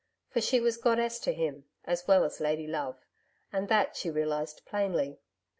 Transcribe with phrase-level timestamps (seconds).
[0.31, 3.05] For she was goddess to him, as well as lady love
[3.53, 5.19] and that she realised plainly.